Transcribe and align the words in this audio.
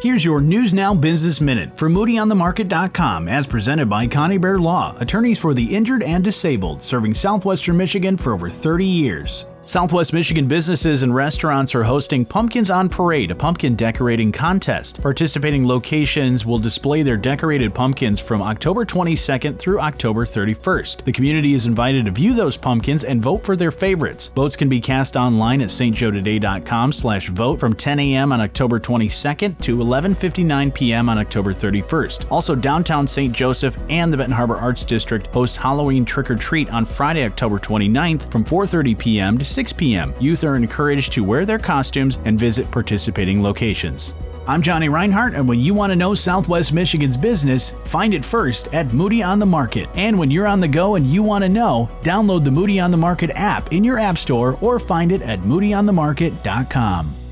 Here's 0.00 0.24
your 0.24 0.40
News 0.40 0.72
Now 0.72 0.94
Business 0.94 1.40
Minute 1.40 1.76
from 1.76 1.92
MoodyOnTheMarket.com 1.92 3.26
as 3.26 3.48
presented 3.48 3.90
by 3.90 4.06
Connie 4.06 4.38
Bear 4.38 4.60
Law, 4.60 4.96
attorneys 5.00 5.40
for 5.40 5.54
the 5.54 5.74
injured 5.74 6.04
and 6.04 6.22
disabled, 6.22 6.80
serving 6.80 7.14
southwestern 7.14 7.76
Michigan 7.76 8.16
for 8.16 8.32
over 8.32 8.48
30 8.48 8.84
years. 8.84 9.44
Southwest 9.68 10.14
Michigan 10.14 10.48
businesses 10.48 11.02
and 11.02 11.14
restaurants 11.14 11.74
are 11.74 11.84
hosting 11.84 12.24
Pumpkins 12.24 12.70
on 12.70 12.88
Parade, 12.88 13.30
a 13.30 13.34
pumpkin 13.34 13.76
decorating 13.76 14.32
contest. 14.32 15.02
Participating 15.02 15.66
locations 15.68 16.46
will 16.46 16.58
display 16.58 17.02
their 17.02 17.18
decorated 17.18 17.74
pumpkins 17.74 18.18
from 18.18 18.40
October 18.40 18.86
22nd 18.86 19.58
through 19.58 19.78
October 19.78 20.24
31st. 20.24 21.04
The 21.04 21.12
community 21.12 21.52
is 21.52 21.66
invited 21.66 22.06
to 22.06 22.10
view 22.10 22.32
those 22.32 22.56
pumpkins 22.56 23.04
and 23.04 23.20
vote 23.20 23.44
for 23.44 23.56
their 23.56 23.70
favorites. 23.70 24.28
Votes 24.28 24.56
can 24.56 24.70
be 24.70 24.80
cast 24.80 25.16
online 25.16 25.60
at 25.60 25.68
stjoetoday.com 25.68 26.90
slash 26.94 27.28
vote 27.28 27.60
from 27.60 27.74
10 27.74 27.98
a.m. 27.98 28.32
on 28.32 28.40
October 28.40 28.80
22nd 28.80 29.60
to 29.60 29.76
11.59 29.76 30.72
p.m. 30.72 31.10
on 31.10 31.18
October 31.18 31.52
31st. 31.52 32.32
Also, 32.32 32.54
downtown 32.54 33.06
St. 33.06 33.34
Joseph 33.34 33.76
and 33.90 34.10
the 34.10 34.16
Benton 34.16 34.34
Harbor 34.34 34.56
Arts 34.56 34.84
District 34.84 35.26
host 35.26 35.58
Halloween 35.58 36.06
Trick 36.06 36.30
or 36.30 36.36
Treat 36.36 36.70
on 36.70 36.86
Friday, 36.86 37.26
October 37.26 37.58
29th 37.58 38.32
from 38.32 38.46
4.30 38.46 38.98
p.m. 38.98 39.36
to 39.36 39.57
6 39.58 39.72
p.m. 39.72 40.14
Youth 40.20 40.44
are 40.44 40.54
encouraged 40.54 41.12
to 41.14 41.24
wear 41.24 41.44
their 41.44 41.58
costumes 41.58 42.20
and 42.24 42.38
visit 42.38 42.70
participating 42.70 43.42
locations. 43.42 44.14
I'm 44.46 44.62
Johnny 44.62 44.88
Reinhardt, 44.88 45.34
and 45.34 45.48
when 45.48 45.58
you 45.58 45.74
want 45.74 45.90
to 45.90 45.96
know 45.96 46.14
Southwest 46.14 46.72
Michigan's 46.72 47.16
business, 47.16 47.74
find 47.86 48.14
it 48.14 48.24
first 48.24 48.72
at 48.72 48.92
Moody 48.92 49.20
on 49.20 49.40
the 49.40 49.46
Market. 49.46 49.88
And 49.96 50.16
when 50.16 50.30
you're 50.30 50.46
on 50.46 50.60
the 50.60 50.68
go 50.68 50.94
and 50.94 51.04
you 51.04 51.24
want 51.24 51.42
to 51.42 51.48
know, 51.48 51.90
download 52.02 52.44
the 52.44 52.52
Moody 52.52 52.78
on 52.78 52.92
the 52.92 52.96
Market 52.96 53.30
app 53.34 53.72
in 53.72 53.82
your 53.82 53.98
app 53.98 54.16
store 54.16 54.56
or 54.60 54.78
find 54.78 55.10
it 55.10 55.22
at 55.22 55.40
moodyonthemarket.com. 55.40 57.27